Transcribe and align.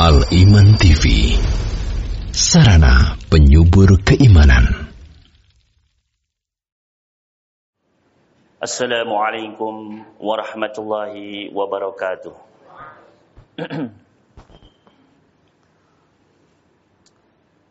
Al-Iman 0.00 0.80
TV 0.80 1.36
Sarana 2.32 3.12
penyubur 3.28 4.00
keimanan 4.08 4.88
Assalamualaikum 8.56 10.00
warahmatullahi 10.16 11.52
wabarakatuh 11.52 12.32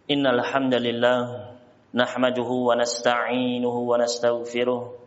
Innal 0.06 0.42
hamdalillah 0.46 1.50
nahmaduhu 1.90 2.70
wa 2.70 2.78
nasta'inuhu 2.78 3.80
wa 3.90 3.98
nastaghfiruh 3.98 5.06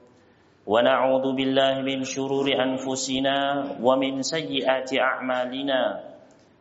ونعوذ 0.68 1.24
بالله 1.32 1.80
من 1.80 2.04
شرور 2.04 2.44
أنفسنا 2.52 3.36
ومن 3.80 4.20
سيئات 4.20 4.90
أعمالنا 5.00 5.80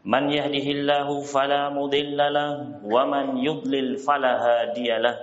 من 0.05 0.31
يهده 0.31 0.67
الله 0.77 1.09
فلا 1.35 1.69
مضل 1.69 2.17
له 2.19 2.51
ومن 2.85 3.27
يضلل 3.39 3.97
فلا 3.97 4.33
هادي 4.47 4.89
له 4.99 5.17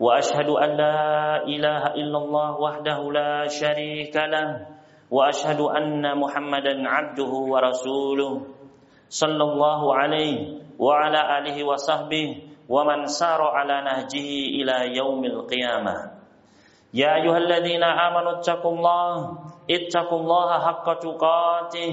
واشهد 0.00 0.48
ان 0.48 0.70
لا 0.76 1.00
اله 1.48 1.82
الا 1.96 2.18
الله 2.18 2.50
وحده 2.60 2.98
لا 3.12 3.48
شريك 3.48 4.16
له 4.16 4.66
واشهد 5.10 5.60
ان 5.60 6.04
محمدا 6.20 6.74
عبده 6.88 7.32
ورسوله 7.52 8.32
صلى 9.08 9.44
الله 9.44 9.80
عليه 9.94 10.38
وعلى 10.78 11.20
اله 11.38 11.56
وصحبه 11.64 12.26
ومن 12.68 13.06
سار 13.06 13.40
على 13.42 13.76
نهجه 13.88 14.28
الى 14.60 14.96
يوم 14.96 15.24
القيامه 15.24 15.94
يا 16.94 17.14
أيها 17.14 17.38
الذين 17.38 17.82
آمنوا 17.84 18.32
اتقوا 18.38 18.72
الله 18.76 19.12
اتقوا 19.70 20.18
الله 20.20 20.48
حق 20.66 20.86
تقاته 20.98 21.92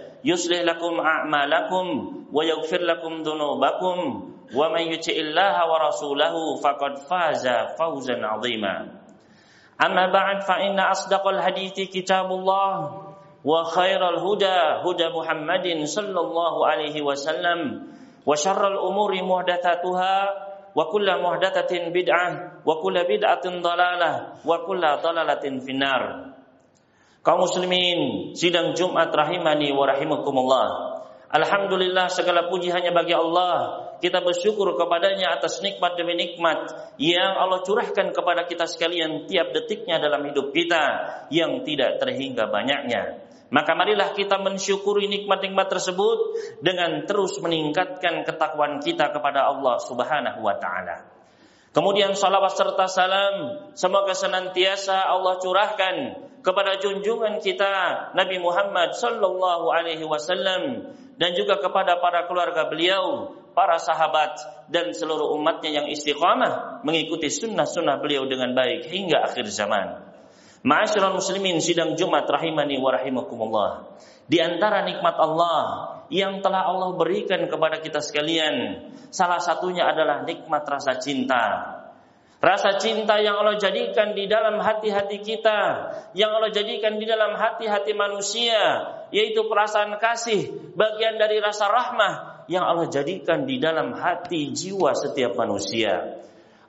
يصلح 0.23 0.61
لكم 0.61 0.93
أعمالكم 0.99 1.85
ويغفر 2.33 2.81
لكم 2.81 3.13
ذنوبكم 3.21 3.97
ومن 4.55 4.81
يطع 4.81 5.13
الله 5.13 5.55
ورسوله 5.71 6.35
فقد 6.63 6.93
فاز 7.09 7.45
فوزا 7.79 8.17
عظيما 8.25 8.75
أما 9.85 10.05
بعد 10.13 10.41
فإن 10.41 10.79
أصدق 10.79 11.27
الحديث 11.27 11.73
كتاب 11.89 12.25
الله 12.31 12.73
وخير 13.45 14.01
الهدى 14.09 14.57
هدى 14.85 15.07
محمد 15.17 15.65
صلى 15.83 16.19
الله 16.19 16.67
عليه 16.67 17.01
وسلم 17.01 17.59
وشر 18.25 18.67
الأمور 18.67 19.11
محدثاتها 19.23 20.15
muhdatsatin 20.75 21.91
bid'ah 21.91 22.63
wa 22.63 22.73
kullu 22.79 23.03
bid'atin 23.03 23.59
dalalah 23.59 24.39
wa 24.47 24.55
kullu 24.63 24.87
dalalatin 25.03 25.59
finnar. 25.59 26.30
Kaum 27.21 27.45
muslimin, 27.45 28.33
sidang 28.33 28.73
Jumat 28.73 29.13
rahimani 29.13 29.69
wa 29.77 29.85
rahimakumullah. 29.85 30.67
Alhamdulillah 31.29 32.09
segala 32.09 32.49
puji 32.49 32.73
hanya 32.73 32.89
bagi 32.89 33.13
Allah. 33.13 33.87
Kita 34.01 34.25
bersyukur 34.25 34.73
kepadanya 34.73 35.37
atas 35.37 35.61
nikmat 35.61 35.93
demi 35.93 36.17
nikmat 36.17 36.73
yang 36.97 37.37
Allah 37.37 37.61
curahkan 37.61 38.09
kepada 38.09 38.49
kita 38.49 38.65
sekalian 38.65 39.29
tiap 39.29 39.53
detiknya 39.53 40.01
dalam 40.01 40.25
hidup 40.25 40.49
kita 40.49 40.81
yang 41.29 41.61
tidak 41.61 42.01
terhingga 42.01 42.49
banyaknya. 42.49 43.21
Maka 43.53 43.77
marilah 43.77 44.17
kita 44.17 44.41
mensyukuri 44.41 45.05
nikmat-nikmat 45.05 45.69
tersebut 45.69 46.19
dengan 46.65 47.05
terus 47.05 47.37
meningkatkan 47.37 48.25
ketakwaan 48.25 48.81
kita 48.81 49.13
kepada 49.13 49.45
Allah 49.45 49.77
Subhanahu 49.77 50.41
wa 50.41 50.57
taala. 50.57 51.20
Kemudian 51.71 52.11
salawat 52.19 52.51
serta 52.51 52.83
salam 52.91 53.35
semoga 53.79 54.11
senantiasa 54.11 55.07
Allah 55.07 55.39
curahkan 55.39 55.95
kepada 56.43 56.75
junjungan 56.83 57.39
kita 57.39 58.11
Nabi 58.11 58.43
Muhammad 58.43 58.91
sallallahu 58.91 59.71
alaihi 59.71 60.03
wasallam 60.03 60.91
dan 61.15 61.31
juga 61.31 61.63
kepada 61.63 62.01
para 62.03 62.27
keluarga 62.27 62.67
beliau, 62.67 63.31
para 63.55 63.79
sahabat 63.79 64.35
dan 64.67 64.91
seluruh 64.91 65.31
umatnya 65.37 65.79
yang 65.79 65.87
istiqamah 65.87 66.83
mengikuti 66.83 67.31
sunnah-sunnah 67.31 68.03
beliau 68.03 68.27
dengan 68.27 68.51
baik 68.51 68.91
hingga 68.91 69.31
akhir 69.31 69.47
zaman. 69.47 70.11
Ma'asyiral 70.67 71.15
muslimin 71.17 71.57
sidang 71.57 71.95
Jumat 71.97 72.27
rahimani 72.27 72.77
wa 72.77 72.93
rahimakumullah. 72.93 73.97
Di 74.29 74.43
antara 74.43 74.85
nikmat 74.85 75.15
Allah 75.17 75.90
yang 76.11 76.43
telah 76.43 76.67
Allah 76.67 76.91
berikan 76.99 77.47
kepada 77.47 77.79
kita 77.79 78.03
sekalian, 78.03 78.83
salah 79.15 79.39
satunya 79.39 79.87
adalah 79.87 80.27
nikmat 80.27 80.67
rasa 80.67 80.99
cinta. 80.99 81.79
Rasa 82.41 82.81
cinta 82.81 83.21
yang 83.21 83.37
Allah 83.37 83.55
jadikan 83.55 84.11
di 84.17 84.27
dalam 84.27 84.59
hati-hati 84.59 85.23
kita, 85.23 85.59
yang 86.17 86.35
Allah 86.35 86.51
jadikan 86.51 86.99
di 86.99 87.07
dalam 87.07 87.37
hati-hati 87.37 87.95
manusia, 87.95 88.59
yaitu 89.13 89.45
perasaan 89.47 89.95
kasih, 90.01 90.73
bagian 90.75 91.15
dari 91.15 91.39
rasa 91.39 91.69
rahmah 91.69 92.43
yang 92.51 92.65
Allah 92.65 92.91
jadikan 92.91 93.47
di 93.47 93.61
dalam 93.61 93.93
hati 93.95 94.51
jiwa 94.51 94.91
setiap 94.97 95.37
manusia. 95.37 96.19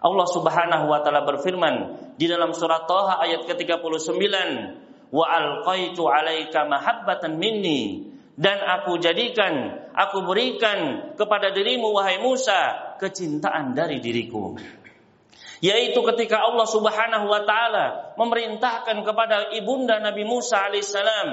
Allah 0.03 0.27
Subhanahu 0.29 0.87
wa 0.93 1.01
taala 1.03 1.25
berfirman 1.27 1.99
di 2.21 2.29
dalam 2.29 2.55
surat 2.55 2.85
Thaha 2.87 3.25
ayat 3.25 3.49
ke-39, 3.49 4.13
"Wa 5.09 5.25
alqaitu 5.25 6.05
'alaika 6.05 6.69
mahabbatan 6.69 7.41
minni" 7.41 8.12
dan 8.33 8.65
aku 8.65 8.97
jadikan, 8.97 9.85
aku 9.93 10.25
berikan 10.25 11.13
kepada 11.21 11.53
dirimu 11.53 11.93
wahai 11.93 12.17
Musa 12.17 12.97
kecintaan 12.97 13.77
dari 13.77 14.01
diriku. 14.01 14.57
Yaitu 15.63 16.01
ketika 16.11 16.43
Allah 16.43 16.67
Subhanahu 16.67 17.29
wa 17.29 17.45
taala 17.45 18.17
memerintahkan 18.19 19.05
kepada 19.05 19.53
ibunda 19.55 20.01
Nabi 20.01 20.27
Musa 20.27 20.65
alaihissalam 20.65 21.29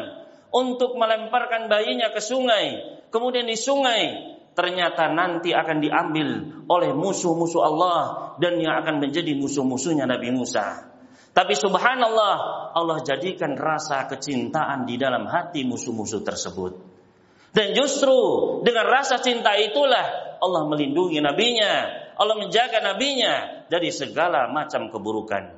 untuk 0.54 1.00
melemparkan 1.00 1.72
bayinya 1.72 2.12
ke 2.14 2.22
sungai. 2.22 3.00
Kemudian 3.10 3.48
di 3.48 3.58
sungai 3.58 4.36
ternyata 4.54 5.10
nanti 5.10 5.56
akan 5.56 5.78
diambil 5.82 6.30
oleh 6.68 6.92
musuh-musuh 6.94 7.62
Allah 7.64 8.00
dan 8.44 8.60
yang 8.60 8.76
akan 8.86 9.02
menjadi 9.02 9.34
musuh-musuhnya 9.40 10.04
Nabi 10.04 10.30
Musa. 10.36 10.90
Tapi 11.30 11.54
subhanallah, 11.56 12.36
Allah 12.76 13.00
jadikan 13.06 13.56
rasa 13.56 14.10
kecintaan 14.10 14.84
di 14.84 15.00
dalam 15.00 15.30
hati 15.30 15.64
musuh-musuh 15.64 16.26
tersebut. 16.26 16.89
Dan 17.50 17.74
justru 17.74 18.16
dengan 18.62 18.86
rasa 18.86 19.18
cinta 19.18 19.58
itulah 19.58 20.38
Allah 20.38 20.64
melindungi 20.70 21.18
nabinya, 21.18 21.90
Allah 22.14 22.36
menjaga 22.38 22.80
nabinya 22.84 23.66
dari 23.68 23.90
segala 23.90 24.46
macam 24.54 24.94
keburukan. 24.94 25.58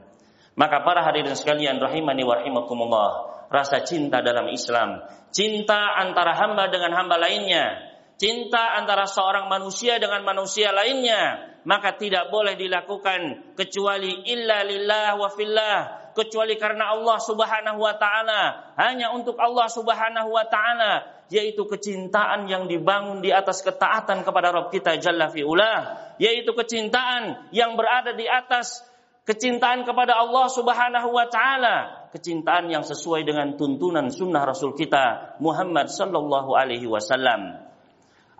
Maka 0.55 0.83
para 0.83 1.03
hadirin 1.03 1.35
sekalian 1.35 1.79
rahimani 1.79 2.23
wa 2.23 2.35
rahimakumullah, 2.39 3.09
rasa 3.51 3.83
cinta 3.83 4.23
dalam 4.23 4.47
Islam, 4.51 5.03
cinta 5.35 5.99
antara 5.99 6.35
hamba 6.35 6.71
dengan 6.71 6.95
hamba 6.95 7.19
lainnya, 7.19 7.90
cinta 8.21 8.77
antara 8.77 9.09
seorang 9.09 9.49
manusia 9.49 9.97
dengan 9.97 10.21
manusia 10.21 10.69
lainnya 10.69 11.57
maka 11.65 11.97
tidak 11.97 12.29
boleh 12.29 12.53
dilakukan 12.53 13.53
kecuali 13.57 14.29
illa 14.29 14.61
lillah 14.61 15.17
wa 15.17 15.29
fillah 15.33 15.77
kecuali 16.13 16.59
karena 16.59 16.93
Allah 16.93 17.17
Subhanahu 17.17 17.79
wa 17.81 17.95
taala. 17.95 18.73
Hanya 18.77 19.15
untuk 19.15 19.39
Allah 19.41 19.65
Subhanahu 19.71 20.29
wa 20.29 20.45
taala 20.45 21.23
yaitu 21.31 21.63
kecintaan 21.63 22.45
yang 22.51 22.67
dibangun 22.67 23.23
di 23.23 23.31
atas 23.31 23.63
ketaatan 23.63 24.21
kepada 24.27 24.51
Rabb 24.51 24.69
kita 24.69 24.99
Jalla 24.99 25.31
fi'ula 25.31 25.73
yaitu 26.19 26.51
kecintaan 26.51 27.49
yang 27.55 27.79
berada 27.79 28.11
di 28.11 28.27
atas 28.27 28.83
kecintaan 29.23 29.87
kepada 29.87 30.19
Allah 30.19 30.51
Subhanahu 30.51 31.09
wa 31.15 31.25
taala 31.31 32.09
kecintaan 32.11 32.67
yang 32.67 32.83
sesuai 32.83 33.23
dengan 33.23 33.55
tuntunan 33.55 34.11
sunnah 34.11 34.43
Rasul 34.43 34.75
kita 34.75 35.39
Muhammad 35.39 35.87
sallallahu 35.87 36.51
alaihi 36.51 36.91
wasallam 36.91 37.70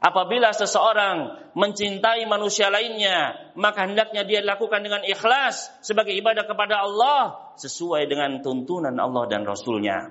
Apabila 0.01 0.49
seseorang 0.49 1.45
mencintai 1.53 2.25
manusia 2.25 2.73
lainnya, 2.73 3.53
maka 3.53 3.85
hendaknya 3.85 4.25
dia 4.25 4.41
lakukan 4.41 4.81
dengan 4.81 5.05
ikhlas 5.05 5.69
sebagai 5.85 6.17
ibadah 6.17 6.49
kepada 6.49 6.81
Allah 6.81 7.53
sesuai 7.61 8.09
dengan 8.09 8.41
tuntunan 8.41 8.97
Allah 8.97 9.29
dan 9.29 9.45
Rasulnya. 9.45 10.09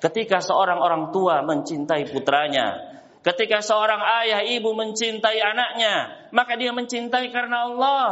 Ketika 0.00 0.40
seorang 0.40 0.80
orang 0.80 1.12
tua 1.12 1.44
mencintai 1.44 2.08
putranya, 2.08 2.96
ketika 3.20 3.60
seorang 3.60 4.00
ayah 4.24 4.40
ibu 4.40 4.72
mencintai 4.72 5.36
anaknya, 5.36 5.94
maka 6.32 6.56
dia 6.56 6.72
mencintai 6.72 7.28
karena 7.28 7.68
Allah. 7.68 8.08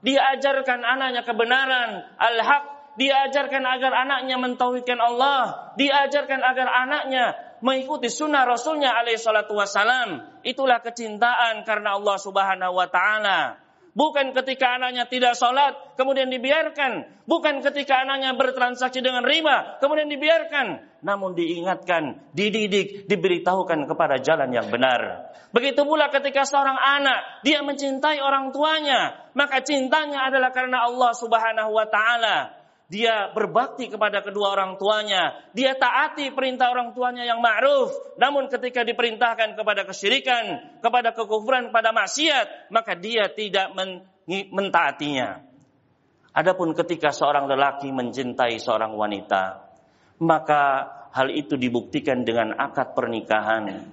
Dia 0.00 0.24
ajarkan 0.34 0.80
anaknya 0.82 1.20
kebenaran, 1.20 2.00
al-haq, 2.16 2.96
diajarkan 2.96 3.60
agar 3.60 3.92
anaknya 4.08 4.40
mentauhidkan 4.40 4.98
Allah, 4.98 5.72
diajarkan 5.76 6.40
agar 6.40 6.66
anaknya 6.88 7.51
mengikuti 7.62 8.10
sunnah 8.10 8.44
Rasulnya 8.44 8.92
alaihi 8.92 9.16
salatu 9.16 9.56
wassalam. 9.56 10.42
Itulah 10.42 10.82
kecintaan 10.82 11.62
karena 11.62 11.96
Allah 11.96 12.18
subhanahu 12.18 12.74
wa 12.76 12.90
ta'ala. 12.90 13.62
Bukan 13.92 14.32
ketika 14.32 14.80
anaknya 14.80 15.04
tidak 15.04 15.36
sholat, 15.36 15.76
kemudian 16.00 16.32
dibiarkan. 16.32 17.24
Bukan 17.28 17.60
ketika 17.60 18.00
anaknya 18.00 18.32
bertransaksi 18.32 19.04
dengan 19.04 19.20
riba, 19.20 19.78
kemudian 19.84 20.08
dibiarkan. 20.08 20.80
Namun 21.04 21.36
diingatkan, 21.36 22.32
dididik, 22.32 23.04
diberitahukan 23.04 23.84
kepada 23.84 24.16
jalan 24.16 24.48
yang 24.48 24.72
benar. 24.72 25.28
Begitu 25.52 25.84
pula 25.84 26.08
ketika 26.08 26.48
seorang 26.48 26.80
anak, 26.80 27.44
dia 27.44 27.60
mencintai 27.60 28.16
orang 28.24 28.48
tuanya. 28.56 29.28
Maka 29.36 29.60
cintanya 29.60 30.24
adalah 30.24 30.56
karena 30.56 30.88
Allah 30.88 31.12
subhanahu 31.12 31.76
wa 31.76 31.84
ta'ala 31.84 32.61
dia 32.92 33.32
berbakti 33.32 33.88
kepada 33.88 34.20
kedua 34.20 34.52
orang 34.52 34.76
tuanya, 34.76 35.48
dia 35.56 35.72
taati 35.72 36.28
perintah 36.36 36.68
orang 36.68 36.92
tuanya 36.92 37.24
yang 37.24 37.40
ma'ruf. 37.40 37.88
Namun 38.20 38.52
ketika 38.52 38.84
diperintahkan 38.84 39.56
kepada 39.56 39.88
kesyirikan, 39.88 40.76
kepada 40.84 41.16
kekufuran, 41.16 41.72
kepada 41.72 41.96
maksiat, 41.96 42.68
maka 42.68 42.92
dia 42.92 43.32
tidak 43.32 43.72
men 43.72 44.04
mentaatinya. 44.28 45.40
Adapun 46.36 46.76
ketika 46.76 47.16
seorang 47.16 47.48
lelaki 47.48 47.88
mencintai 47.88 48.60
seorang 48.60 48.92
wanita, 48.92 49.72
maka 50.20 50.62
hal 51.16 51.32
itu 51.32 51.56
dibuktikan 51.56 52.28
dengan 52.28 52.52
akad 52.60 52.92
pernikahan. 52.92 53.88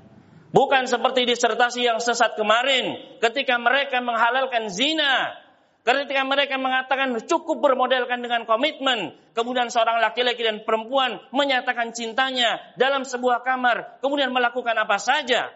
Bukan 0.51 0.91
seperti 0.91 1.23
disertasi 1.23 1.87
yang 1.87 2.03
sesat 2.03 2.35
kemarin 2.35 2.99
ketika 3.23 3.55
mereka 3.55 4.03
menghalalkan 4.03 4.67
zina 4.67 5.39
Ketika 5.79 6.27
mereka 6.27 6.59
mengatakan 6.59 7.15
cukup 7.23 7.63
bermodelkan 7.63 8.19
dengan 8.19 8.43
komitmen, 8.43 9.15
kemudian 9.31 9.71
seorang 9.71 10.03
laki-laki 10.03 10.43
dan 10.43 10.67
perempuan 10.67 11.23
menyatakan 11.31 11.95
cintanya 11.95 12.59
dalam 12.75 13.07
sebuah 13.07 13.41
kamar, 13.47 14.03
kemudian 14.03 14.29
melakukan 14.35 14.75
apa 14.75 14.99
saja, 14.99 15.49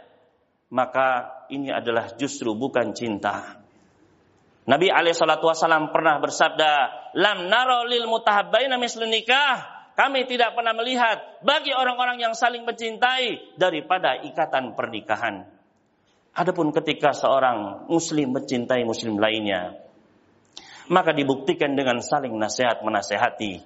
maka 0.71 1.29
ini 1.51 1.69
adalah 1.69 2.15
justru 2.15 2.55
bukan 2.55 2.95
cinta. 2.95 3.61
Nabi 4.63 4.87
Alaihissalam 4.87 5.91
pernah 5.91 6.23
bersabda, 6.23 6.71
"Lam 7.19 7.51
naro 7.51 7.83
lil 7.83 8.07
mutahabbaina 8.07 8.79
nikah." 8.79 9.83
Kami 9.93 10.25
tidak 10.25 10.57
pernah 10.57 10.73
melihat 10.73 11.45
bagi 11.45 11.69
orang-orang 11.69 12.17
yang 12.17 12.33
saling 12.33 12.65
mencintai 12.65 13.53
daripada 13.61 14.17
ikatan 14.25 14.73
pernikahan. 14.73 15.45
Adapun 16.33 16.73
ketika 16.73 17.13
seorang 17.13 17.85
muslim 17.85 18.33
mencintai 18.33 18.81
muslim 18.89 19.21
lainnya, 19.21 19.77
maka 20.91 21.15
dibuktikan 21.15 21.77
dengan 21.77 22.03
saling 22.03 22.35
nasihat 22.35 22.83
menasehati. 22.83 23.63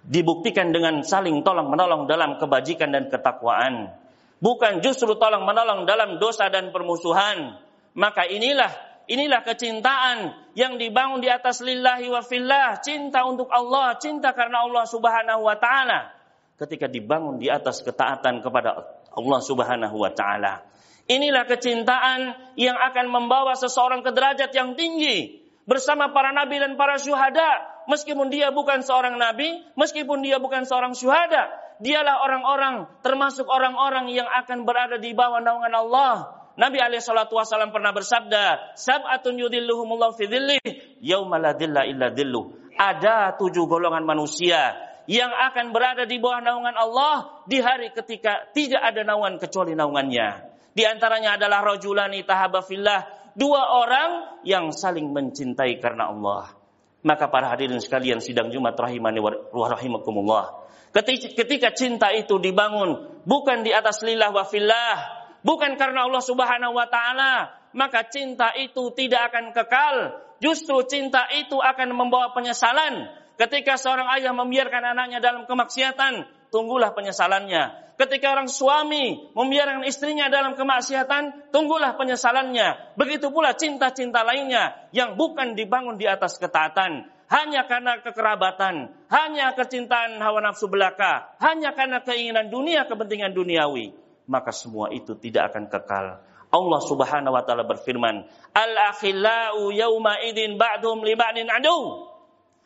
Dibuktikan 0.00 0.72
dengan 0.72 1.02
saling 1.04 1.42
tolong 1.44 1.68
menolong 1.68 2.06
dalam 2.08 2.38
kebajikan 2.40 2.94
dan 2.94 3.12
ketakwaan. 3.12 3.92
Bukan 4.40 4.80
justru 4.80 5.18
tolong 5.20 5.44
menolong 5.44 5.84
dalam 5.84 6.16
dosa 6.16 6.48
dan 6.48 6.72
permusuhan. 6.72 7.60
Maka 7.92 8.24
inilah 8.24 8.70
inilah 9.10 9.42
kecintaan 9.42 10.32
yang 10.54 10.78
dibangun 10.78 11.20
di 11.20 11.28
atas 11.28 11.60
lillahi 11.60 12.06
wa 12.08 12.22
fillah, 12.22 12.78
cinta 12.80 13.26
untuk 13.26 13.50
Allah, 13.50 13.98
cinta 13.98 14.30
karena 14.32 14.64
Allah 14.64 14.86
Subhanahu 14.86 15.42
wa 15.44 15.56
taala. 15.58 16.14
Ketika 16.56 16.86
dibangun 16.86 17.36
di 17.36 17.50
atas 17.50 17.82
ketaatan 17.84 18.40
kepada 18.40 19.00
Allah 19.10 19.40
Subhanahu 19.42 19.96
wa 19.98 20.12
taala. 20.14 20.62
Inilah 21.10 21.42
kecintaan 21.42 22.54
yang 22.54 22.78
akan 22.78 23.10
membawa 23.10 23.58
seseorang 23.58 24.06
ke 24.06 24.14
derajat 24.14 24.54
yang 24.54 24.78
tinggi, 24.78 25.39
bersama 25.70 26.10
para 26.10 26.34
nabi 26.34 26.58
dan 26.58 26.74
para 26.74 26.98
syuhada. 26.98 27.70
Meskipun 27.86 28.26
dia 28.26 28.50
bukan 28.50 28.82
seorang 28.82 29.14
nabi, 29.14 29.62
meskipun 29.78 30.26
dia 30.26 30.42
bukan 30.42 30.66
seorang 30.66 30.98
syuhada, 30.98 31.54
dialah 31.78 32.26
orang-orang 32.26 32.90
termasuk 33.06 33.46
orang-orang 33.46 34.10
yang 34.10 34.26
akan 34.26 34.66
berada 34.66 34.98
di 34.98 35.14
bawah 35.14 35.38
naungan 35.38 35.70
Allah. 35.70 36.14
Nabi 36.58 36.82
alaihi 36.82 37.00
salatu 37.00 37.38
wasallam 37.38 37.70
pernah 37.70 37.94
bersabda, 37.94 38.74
"Sab'atun 38.74 39.38
yudhilluhumullahu 39.38 40.18
fi 40.18 40.26
dhillih 40.26 40.60
yauma 41.00 41.38
la 41.38 41.54
dhilla 41.54 41.86
illa 41.86 42.10
dhilluh." 42.10 42.74
Ada 42.74 43.38
tujuh 43.38 43.64
golongan 43.70 44.02
manusia 44.02 44.74
yang 45.08 45.30
akan 45.30 45.72
berada 45.72 46.04
di 46.04 46.20
bawah 46.20 46.42
naungan 46.42 46.76
Allah 46.76 47.42
di 47.48 47.58
hari 47.58 47.94
ketika 47.96 48.50
tidak 48.52 48.82
ada 48.82 49.06
naungan 49.06 49.40
kecuali 49.40 49.72
naungannya. 49.72 50.50
Di 50.70 50.86
antaranya 50.86 51.34
adalah 51.34 51.66
rajulani 51.66 52.22
tahaba 52.22 52.62
fillah 52.62 53.19
dua 53.40 53.80
orang 53.80 54.10
yang 54.44 54.68
saling 54.68 55.08
mencintai 55.16 55.80
karena 55.80 56.12
Allah. 56.12 56.52
Maka 57.00 57.32
para 57.32 57.48
hadirin 57.48 57.80
sekalian 57.80 58.20
sidang 58.20 58.52
Jumat 58.52 58.76
rahimani 58.76 59.24
wa 59.24 59.66
rahimakumullah. 59.72 60.68
Ketika, 60.92 61.72
cinta 61.72 62.12
itu 62.12 62.36
dibangun 62.36 63.24
bukan 63.24 63.64
di 63.64 63.72
atas 63.72 64.04
lillah 64.04 64.28
wa 64.28 64.44
fillah, 64.44 64.96
bukan 65.40 65.80
karena 65.80 66.04
Allah 66.04 66.20
Subhanahu 66.20 66.76
wa 66.76 66.84
taala, 66.92 67.56
maka 67.72 68.04
cinta 68.12 68.52
itu 68.52 68.92
tidak 68.92 69.32
akan 69.32 69.56
kekal. 69.56 69.96
Justru 70.44 70.84
cinta 70.84 71.24
itu 71.32 71.56
akan 71.56 71.96
membawa 71.96 72.36
penyesalan. 72.36 73.08
Ketika 73.40 73.80
seorang 73.80 74.04
ayah 74.20 74.36
membiarkan 74.36 74.92
anaknya 74.92 75.16
dalam 75.16 75.48
kemaksiatan, 75.48 76.28
tunggulah 76.52 76.92
penyesalannya. 76.92 77.96
Ketika 77.96 78.36
orang 78.36 78.52
suami 78.52 79.32
membiarkan 79.32 79.80
istrinya 79.88 80.28
dalam 80.28 80.60
kemaksiatan, 80.60 81.48
tunggulah 81.48 81.96
penyesalannya. 81.96 83.00
Begitu 83.00 83.32
pula 83.32 83.56
cinta-cinta 83.56 84.20
lainnya 84.28 84.92
yang 84.92 85.16
bukan 85.16 85.56
dibangun 85.56 85.96
di 85.96 86.04
atas 86.04 86.36
ketaatan. 86.36 87.08
Hanya 87.32 87.64
karena 87.64 88.04
kekerabatan, 88.04 88.92
hanya 89.08 89.56
kecintaan 89.56 90.20
hawa 90.20 90.44
nafsu 90.44 90.68
belaka, 90.68 91.32
hanya 91.40 91.72
karena 91.72 92.04
keinginan 92.04 92.52
dunia, 92.52 92.90
kepentingan 92.90 93.32
duniawi. 93.32 93.96
Maka 94.28 94.52
semua 94.52 94.92
itu 94.92 95.16
tidak 95.16 95.54
akan 95.54 95.70
kekal. 95.72 96.06
Allah 96.50 96.80
Subhanahu 96.82 97.32
wa 97.32 97.42
taala 97.46 97.62
berfirman, 97.62 98.26
"Al-akhillau 98.52 99.70
yauma 99.70 100.18
idin 100.26 100.58
ba'dhum 100.58 101.06
li 101.06 101.14
ba'din 101.14 101.46
adu." 101.46 102.09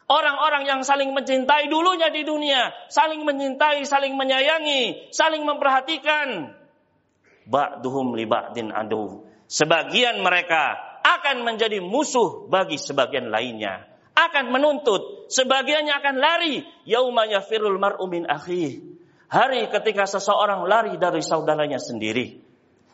Orang-orang 0.04 0.68
yang 0.68 0.80
saling 0.84 1.16
mencintai 1.16 1.72
dulunya 1.72 2.12
di 2.12 2.28
dunia, 2.28 2.76
saling 2.92 3.24
mencintai, 3.24 3.88
saling 3.88 4.12
menyayangi, 4.12 5.08
saling 5.08 5.40
memperhatikan. 5.48 6.52
Ba'duhum 7.48 8.12
li 8.12 8.28
ba'din 8.28 8.68
adu. 8.68 9.24
Sebagian 9.48 10.20
mereka 10.20 10.76
akan 11.04 11.44
menjadi 11.44 11.80
musuh 11.80 12.48
bagi 12.52 12.76
sebagian 12.76 13.32
lainnya. 13.32 13.88
Akan 14.12 14.52
menuntut, 14.52 15.32
sebagiannya 15.32 15.92
akan 15.96 16.14
lari. 16.20 16.64
Yauma 16.84 17.24
yafirul 17.24 17.80
mar'u 17.80 18.04
min 18.04 18.28
akhi. 18.28 18.80
Hari 19.28 19.72
ketika 19.72 20.04
seseorang 20.04 20.68
lari 20.68 21.00
dari 21.00 21.24
saudaranya 21.24 21.80
sendiri. 21.80 22.44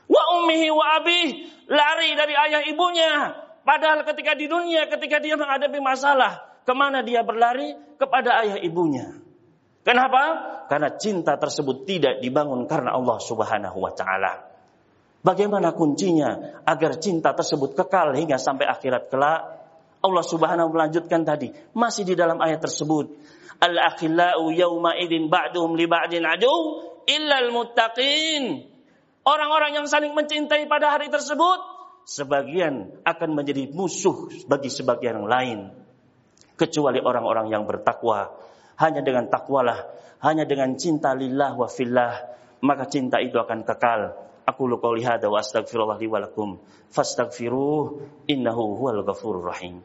Wa 0.06 0.22
ummihi 0.40 0.68
wa 0.70 0.86
abih. 0.98 1.26
Lari 1.70 2.14
dari 2.14 2.34
ayah 2.34 2.62
ibunya. 2.66 3.34
Padahal 3.62 4.02
ketika 4.08 4.34
di 4.34 4.50
dunia, 4.50 4.88
ketika 4.90 5.20
dia 5.22 5.36
menghadapi 5.36 5.78
masalah, 5.78 6.49
Ke 6.70 6.74
mana 6.78 7.02
dia 7.02 7.26
berlari? 7.26 7.74
Kepada 7.98 8.46
ayah 8.46 8.62
ibunya. 8.62 9.10
Kenapa? 9.82 10.22
Karena 10.70 10.94
cinta 10.94 11.34
tersebut 11.34 11.82
tidak 11.82 12.22
dibangun 12.22 12.70
karena 12.70 12.94
Allah 12.94 13.18
Subhanahu 13.18 13.74
wa 13.74 13.90
taala. 13.90 14.46
Bagaimana 15.18 15.74
kuncinya 15.74 16.62
agar 16.62 17.02
cinta 17.02 17.34
tersebut 17.34 17.74
kekal 17.74 18.14
hingga 18.14 18.38
sampai 18.38 18.70
akhirat 18.70 19.10
kelak? 19.10 19.66
Allah 19.98 20.22
Subhanahu 20.22 20.70
melanjutkan 20.70 21.26
tadi, 21.26 21.50
masih 21.74 22.06
di 22.06 22.14
dalam 22.14 22.38
ayat 22.38 22.62
tersebut. 22.62 23.18
Al-akhillau 23.58 24.54
yawma 24.54 24.94
idin 24.94 25.26
ba'duhum 25.26 25.74
li 25.74 25.90
ba'din 25.90 26.22
adu 26.22 26.54
illa 27.10 27.50
al-muttaqin. 27.50 28.62
Orang-orang 29.26 29.74
yang 29.74 29.90
saling 29.90 30.14
mencintai 30.14 30.70
pada 30.70 30.94
hari 30.94 31.10
tersebut 31.10 31.58
sebagian 32.06 33.02
akan 33.02 33.30
menjadi 33.34 33.74
musuh 33.74 34.30
bagi 34.46 34.70
sebagian 34.70 35.18
yang 35.18 35.26
lain 35.26 35.79
kecuali 36.60 37.00
orang-orang 37.00 37.48
yang 37.48 37.64
bertakwa. 37.64 38.28
Hanya 38.76 39.00
dengan 39.00 39.32
takwalah, 39.32 39.88
hanya 40.20 40.44
dengan 40.44 40.76
cinta 40.76 41.16
lillah 41.16 41.56
wa 41.56 41.68
fillah, 41.68 42.12
maka 42.60 42.84
cinta 42.84 43.16
itu 43.24 43.40
akan 43.40 43.64
kekal. 43.64 44.12
Aku 44.44 44.68
lu 44.68 44.76
qouli 44.76 45.04
hada 45.04 45.32
wa 45.32 45.40
astaghfirullah 45.40 45.96
li 45.96 46.08
wa 46.08 46.20
lakum 46.20 46.60
fastaghfiruh 46.92 48.02
innahu 48.28 48.76
huwal 48.76 49.00
ghafurur 49.06 49.48
rahim. 49.48 49.80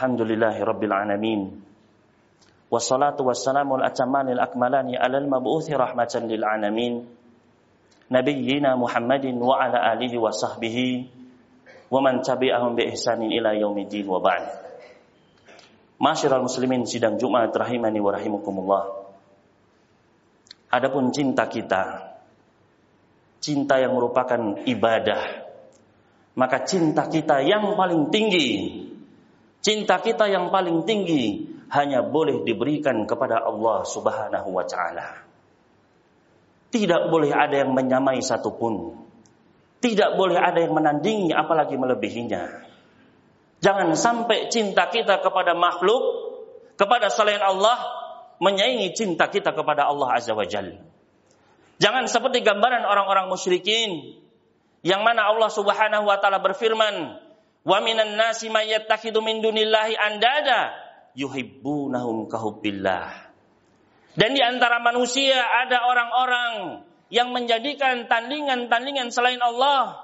Alhamdulillahi 0.00 0.64
Rabbil 0.64 0.96
Alamin. 0.96 1.60
Wassalatu 2.72 3.20
wassalamu 3.28 3.76
al-atamanil 3.76 4.40
akmalani 4.40 4.96
alal 4.96 5.28
mabu'uthi 5.28 5.76
rahmatan 5.76 6.24
lil 6.24 6.40
alamin. 6.40 7.04
Nabiyyina 8.08 8.80
Muhammadin 8.80 9.36
wa 9.36 9.60
ala 9.60 9.92
alihi 9.92 10.16
wa 10.16 10.32
sahbihi 10.32 11.04
Wa 11.92 12.00
man 12.00 12.24
tabi'ahum 12.24 12.80
bi 12.80 12.88
ihsanin 12.88 13.28
ila 13.28 13.52
yaumidin 13.52 14.08
wa 14.08 14.24
ba'd. 14.24 14.48
Masyiral 16.00 16.48
muslimin 16.48 16.88
sidang 16.88 17.20
Jumat 17.20 17.52
rahimani 17.52 18.00
wa 18.00 18.16
rahimukumullah 18.16 19.04
Adapun 20.72 21.12
cinta 21.12 21.44
kita, 21.44 22.16
cinta 23.44 23.76
yang 23.76 23.92
merupakan 23.92 24.64
ibadah, 24.64 25.44
maka 26.40 26.64
cinta 26.64 27.04
kita 27.04 27.44
yang 27.44 27.74
paling 27.76 28.08
tinggi, 28.08 28.48
cinta 29.60 30.00
kita 30.00 30.28
yang 30.28 30.48
paling 30.52 30.84
tinggi 30.84 31.46
hanya 31.70 32.02
boleh 32.02 32.42
diberikan 32.42 33.06
kepada 33.06 33.40
Allah 33.46 33.86
Subhanahu 33.86 34.48
wa 34.50 34.64
taala. 34.66 35.22
Tidak 36.70 37.10
boleh 37.10 37.30
ada 37.34 37.66
yang 37.66 37.74
menyamai 37.74 38.22
satupun. 38.22 38.94
Tidak 39.80 40.14
boleh 40.14 40.36
ada 40.36 40.60
yang 40.60 40.76
menandingi 40.76 41.32
apalagi 41.32 41.74
melebihinya. 41.74 42.68
Jangan 43.60 43.92
sampai 43.96 44.48
cinta 44.52 44.88
kita 44.88 45.20
kepada 45.20 45.52
makhluk, 45.56 46.02
kepada 46.76 47.08
selain 47.12 47.40
Allah, 47.40 47.76
menyaingi 48.40 48.96
cinta 48.96 49.28
kita 49.28 49.52
kepada 49.52 49.88
Allah 49.88 50.16
Azza 50.16 50.32
wa 50.32 50.46
Jalla. 50.48 50.80
Jangan 51.80 52.04
seperti 52.08 52.44
gambaran 52.44 52.84
orang-orang 52.84 53.32
musyrikin 53.32 54.20
yang 54.84 55.00
mana 55.00 55.28
Allah 55.32 55.48
Subhanahu 55.48 56.08
wa 56.08 56.16
taala 56.20 56.40
berfirman, 56.40 57.20
"Wa 57.62 57.84
minan 57.84 58.16
nasi 58.16 58.48
may 58.48 58.72
yattakhidhu 58.72 59.20
min 59.20 59.44
dunillahi 59.44 59.96
andada 59.96 60.74
yuhibbunahum 61.14 62.28
kahubbillah." 62.28 63.30
Dan 64.18 64.34
di 64.34 64.42
antara 64.42 64.82
manusia 64.82 65.38
ada 65.38 65.86
orang-orang 65.86 66.82
yang 67.14 67.30
menjadikan 67.30 68.10
tandingan-tandingan 68.10 69.14
selain 69.14 69.38
Allah. 69.38 70.02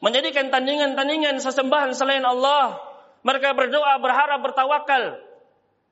Menjadikan 0.00 0.48
tandingan-tandingan 0.48 1.42
sesembahan 1.42 1.92
selain 1.92 2.24
Allah. 2.24 2.78
Mereka 3.26 3.52
berdoa, 3.52 3.98
berharap, 3.98 4.40
bertawakal. 4.40 5.20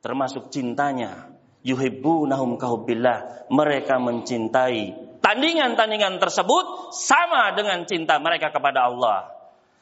Termasuk 0.00 0.48
cintanya. 0.48 1.28
Yuhibbunahum 1.66 2.56
kahubbillah. 2.56 3.50
Mereka 3.50 3.98
mencintai 3.98 4.94
tandingan-tandingan 5.20 6.22
tersebut 6.22 6.94
sama 6.94 7.50
dengan 7.58 7.82
cinta 7.84 8.16
mereka 8.22 8.54
kepada 8.54 8.86
Allah. 8.86 9.35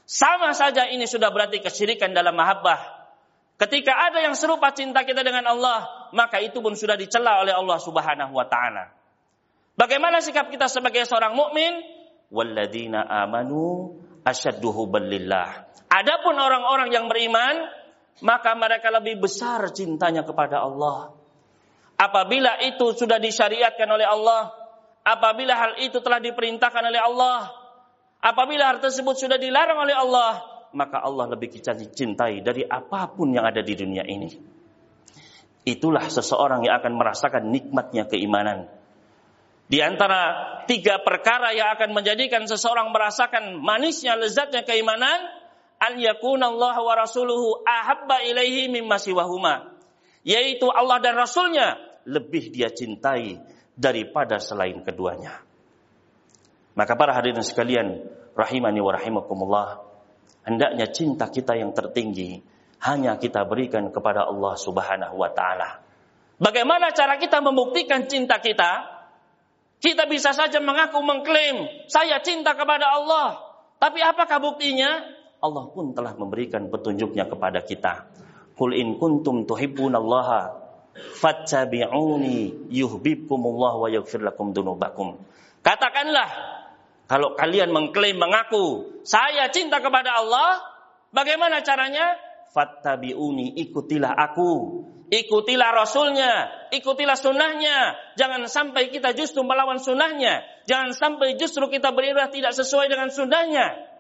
Sama 0.05 0.53
saja 0.53 0.85
ini 0.93 1.09
sudah 1.09 1.33
berarti 1.33 1.65
kesyirikan 1.65 2.13
dalam 2.13 2.37
mahabbah. 2.37 3.05
Ketika 3.57 3.95
ada 4.11 4.21
yang 4.21 4.37
serupa 4.37 4.75
cinta 4.77 5.07
kita 5.07 5.25
dengan 5.25 5.49
Allah, 5.49 6.11
maka 6.13 6.43
itu 6.43 6.61
pun 6.61 6.77
sudah 6.77 6.99
dicela 6.99 7.41
oleh 7.41 7.55
Allah 7.57 7.79
Subhanahu 7.81 8.35
wa 8.37 8.45
taala. 8.45 8.93
Bagaimana 9.75 10.21
sikap 10.21 10.53
kita 10.53 10.69
sebagai 10.69 11.07
seorang 11.09 11.33
mukmin? 11.33 11.83
Walladzina 12.35 13.07
amanu 13.07 13.95
asyaddu 14.27 14.75
hubbalillah. 14.75 15.71
Adapun 15.89 16.35
orang-orang 16.35 16.91
yang 16.91 17.07
beriman, 17.07 17.71
maka 18.27 18.59
mereka 18.59 18.91
lebih 18.91 19.23
besar 19.23 19.71
cintanya 19.71 20.27
kepada 20.27 20.61
Allah. 20.63 21.15
Apabila 21.95 22.59
itu 22.59 22.91
sudah 22.95 23.23
disyariatkan 23.23 23.87
oleh 23.87 24.03
Allah, 24.03 24.51
apabila 25.07 25.55
hal 25.55 25.73
itu 25.79 26.03
telah 26.03 26.19
diperintahkan 26.19 26.91
oleh 26.91 26.99
Allah, 26.99 27.55
apabila 28.25 28.73
hal 28.73 28.81
tersebut 28.81 29.21
sudah 29.21 29.37
dilarang 29.37 29.85
oleh 29.85 29.93
Allah, 29.93 30.41
maka 30.73 31.05
Allah 31.05 31.37
lebih 31.37 31.53
kita 31.61 31.77
cintai 31.77 32.41
dari 32.41 32.65
apa 32.65 33.13
pun 33.13 33.31
yang 33.37 33.45
ada 33.45 33.61
di 33.61 33.77
dunia 33.77 34.03
ini. 34.09 34.33
Itulah 35.65 36.09
seseorang 36.09 36.65
yang 36.65 36.81
akan 36.81 36.93
merasakan 36.97 37.53
nikmatnya 37.53 38.05
keimanan. 38.09 38.69
Di 39.65 39.81
antara 39.81 40.37
tiga 40.69 41.01
perkara 41.01 41.57
yang 41.57 41.73
akan 41.73 41.97
menjadikan 41.97 42.45
seseorang 42.45 42.93
merasakan 42.93 43.65
manisnya, 43.65 44.13
lezatnya 44.13 44.61
keimanan, 44.61 45.25
an 45.81 45.95
Allah 46.45 46.77
wa 46.77 46.95
rasuluhu 47.01 47.65
ahabba 47.65 48.21
ilaihi 48.29 48.69
mimma 48.69 49.01
siwahuma. 49.01 49.73
Yaitu 50.25 50.69
Allah 50.69 51.01
dan 51.01 51.17
Rasulnya 51.17 51.77
lebih 52.09 52.53
dia 52.53 52.73
cintai 52.73 53.41
daripada 53.77 54.41
selain 54.41 54.81
keduanya. 54.85 55.41
Maka 56.75 56.99
para 56.99 57.15
hadirin 57.15 57.43
sekalian, 57.43 58.03
rahimani 58.35 58.83
wa 58.83 58.93
rahimakumullah, 58.95 59.83
hendaknya 60.43 60.91
cinta 60.91 61.31
kita 61.31 61.55
yang 61.55 61.71
tertinggi 61.71 62.43
hanya 62.83 63.17
kita 63.17 63.47
berikan 63.47 63.89
kepada 63.95 64.27
Allah 64.27 64.55
Subhanahu 64.59 65.17
wa 65.17 65.31
taala. 65.31 65.81
Bagaimana 66.37 66.91
cara 66.91 67.17
kita 67.17 67.39
membuktikan 67.39 68.11
cinta 68.11 68.43
kita? 68.43 68.91
Kita 69.79 70.09
bisa 70.11 70.35
saja 70.35 70.59
mengaku 70.59 70.99
mengklaim 71.05 71.87
saya 71.87 72.19
cinta 72.21 72.57
kepada 72.59 72.91
Allah, 72.91 73.39
tapi 73.79 74.01
apakah 74.03 74.41
buktinya? 74.41 75.05
Allah 75.45 75.65
pun 75.71 75.93
telah 75.93 76.17
memberikan 76.17 76.73
petunjuknya 76.73 77.29
kepada 77.29 77.61
kita. 77.61 78.09
Qul 78.57 78.81
in 78.81 78.97
kuntum 78.97 79.45
tuhibbunallaha 79.45 80.57
fattabi'uni 81.21 82.71
yuhibbukumullah 82.73 83.73
wa 83.77 83.89
yaghfir 83.93 84.25
lakum 84.25 84.57
dunubakum. 84.57 85.21
Katakanlah 85.61 86.54
kalau 87.05 87.37
kalian 87.37 87.69
mengklaim 87.69 88.17
mengaku 88.17 89.01
saya 89.05 89.53
cinta 89.53 89.85
kepada 89.85 90.25
Allah, 90.25 90.65
bagaimana 91.13 91.61
caranya? 91.61 92.17
Fattabi'uni, 92.55 93.59
ikutilah 93.61 94.15
aku. 94.15 94.53
Ikutilah 95.13 95.71
Rasulnya, 95.77 96.49
ikutilah 96.73 97.15
sunnahnya. 97.15 97.93
Jangan 98.17 98.49
sampai 98.49 98.89
kita 98.89 99.13
justru 99.13 99.45
melawan 99.45 99.77
sunnahnya. 99.77 100.41
Jangan 100.65 100.97
sampai 100.97 101.37
justru 101.37 101.69
kita 101.69 101.93
beribadah 101.93 102.33
tidak 102.33 102.57
sesuai 102.57 102.89
dengan 102.89 103.13
sunnahnya. 103.13 103.94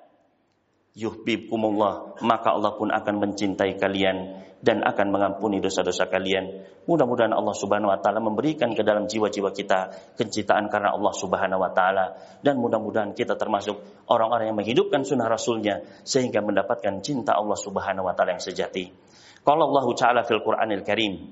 Yuhbibkumullah, 0.94 2.22
maka 2.22 2.54
Allah 2.54 2.78
pun 2.78 2.86
akan 2.86 3.14
mencintai 3.18 3.82
kalian 3.82 4.46
dan 4.62 4.78
akan 4.86 5.10
mengampuni 5.10 5.58
dosa-dosa 5.58 6.06
kalian. 6.06 6.62
Mudah-mudahan 6.86 7.34
Allah 7.34 7.50
Subhanahu 7.50 7.90
wa 7.90 7.98
taala 7.98 8.22
memberikan 8.22 8.70
ke 8.78 8.86
dalam 8.86 9.10
jiwa-jiwa 9.10 9.50
kita 9.50 9.90
kecintaan 10.14 10.70
karena 10.70 10.94
Allah 10.94 11.10
Subhanahu 11.10 11.58
wa 11.58 11.74
taala 11.74 12.14
dan 12.46 12.62
mudah-mudahan 12.62 13.10
kita 13.10 13.34
termasuk 13.34 13.74
orang-orang 14.06 14.54
yang 14.54 14.58
menghidupkan 14.62 15.02
sunnah 15.02 15.26
rasulnya 15.26 15.82
sehingga 16.06 16.38
mendapatkan 16.46 17.02
cinta 17.02 17.34
Allah 17.34 17.58
Subhanahu 17.58 18.06
wa 18.06 18.14
taala 18.14 18.38
yang 18.38 18.44
sejati. 18.46 18.94
Qala 19.42 19.66
Allah 19.66 19.86
taala 19.98 20.20
fil 20.22 20.46
Qur'anil 20.46 20.86
Karim, 20.86 21.26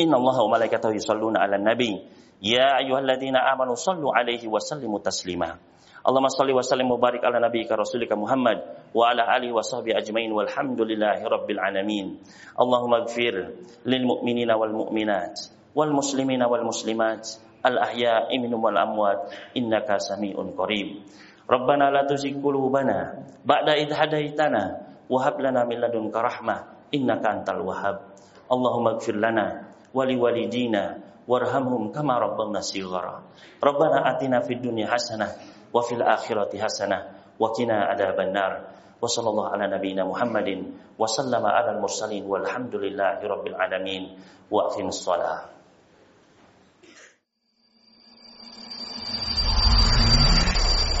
"Inna 0.00 0.16
Allah 0.16 0.48
wa 0.48 0.56
malaikatahu 0.56 0.96
yusalluna 0.96 1.44
'alan 1.44 1.60
nabi, 1.60 1.92
ya 2.40 2.80
ayyuhalladzina 2.80 3.36
amanu 3.52 3.76
'alaihi 3.76 4.48
wa 4.48 4.64
sallimu 4.64 4.96
taslima." 5.04 5.67
Allahumma 6.08 6.32
salli 6.32 6.56
wa 6.56 6.64
sallim 6.64 6.88
mubarik 6.88 7.20
ala 7.20 7.36
nabiyyika 7.36 7.76
rasulika 7.76 8.16
Muhammad 8.16 8.64
wa 8.96 9.12
ala 9.12 9.28
alihi 9.28 9.52
wa 9.52 9.60
sahbihi 9.60 9.92
ajmain 9.92 10.32
walhamdulillahi 10.32 11.20
rabbil 11.20 11.60
alamin. 11.60 12.16
Allahumma 12.56 13.04
ighfir 13.04 13.52
lil 13.84 14.02
mu'minina 14.08 14.56
wal 14.56 14.72
mu'minat 14.72 15.36
wal 15.76 15.92
muslimina 15.92 16.48
wal 16.48 16.64
muslimat 16.64 17.28
al 17.60 17.76
ahya'i 17.84 18.40
minhum 18.40 18.56
wal 18.56 18.80
amwat 18.80 19.28
innaka 19.52 20.00
samiun 20.00 20.56
qarib. 20.56 21.04
Rabbana 21.44 21.92
la 21.92 22.08
tuzigh 22.08 22.40
qulubana 22.40 23.28
ba'da 23.44 23.76
idh 23.76 23.92
hadaitana 23.92 24.88
wa 25.12 25.18
hab 25.20 25.36
lana 25.44 25.68
min 25.68 25.76
ladunka 25.76 26.24
rahmah 26.24 26.88
innaka 26.88 27.36
antal 27.36 27.68
wahhab. 27.68 28.16
Allahumma 28.48 28.96
ighfir 28.96 29.20
lana 29.20 29.68
wa 29.92 30.08
liwalidina 30.08 31.04
warhamhum 31.28 31.92
kama 31.92 32.16
rabbana 32.16 32.64
shighara. 32.64 33.28
Rabbana 33.60 34.08
atina 34.08 34.40
fid 34.40 34.64
dunya 34.64 34.88
hasanah 34.88 35.57
wa 35.72 35.80
fil 35.84 36.00
akhirati 36.02 36.56
hasanah 36.60 37.34
wa 37.38 37.52
qina 37.54 37.88
adzaban 37.92 38.32
nar. 38.32 38.52
Wa 38.98 39.06
sallallahu 39.06 39.54
ala 39.54 39.70
nabiyyina 39.70 40.02
Muhammadin 40.02 40.74
wa 40.98 41.06
sallama 41.06 41.54
ala 41.54 41.78
al 41.78 41.80
mursalin 41.80 42.26
walhamdulillahi 42.26 43.22
rabbil 43.22 43.54
alamin 43.54 44.18
wa 44.50 44.66
aqimis 44.66 44.98
shalah 45.06 45.46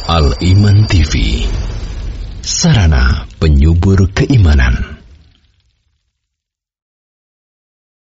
Al 0.08 0.30
Iman 0.40 0.86
TV 0.86 1.44
Sarana 2.40 3.26
penyubur 3.42 4.08
keimanan 4.14 4.97